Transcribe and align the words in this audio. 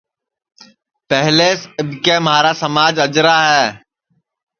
پہلیس 1.09 1.59
اِٻکے 1.79 2.15
مھارا 2.25 2.51
سماج 2.61 2.93
اجرا 3.05 3.37
ہے 3.51 3.65